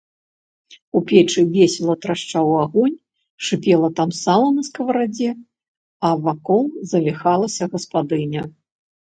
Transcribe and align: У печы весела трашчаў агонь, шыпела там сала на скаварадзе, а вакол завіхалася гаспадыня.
У 0.99 1.01
печы 1.09 1.41
весела 1.57 1.95
трашчаў 2.05 2.47
агонь, 2.63 2.95
шыпела 3.49 3.89
там 3.99 4.09
сала 4.23 4.49
на 4.57 4.61
скаварадзе, 4.71 5.29
а 6.11 6.15
вакол 6.29 6.63
завіхалася 6.95 7.63
гаспадыня. 7.77 8.41